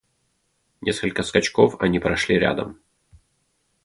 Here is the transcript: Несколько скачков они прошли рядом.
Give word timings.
Несколько 0.81 1.21
скачков 1.21 1.75
они 1.79 1.99
прошли 1.99 2.39
рядом. 2.39 2.79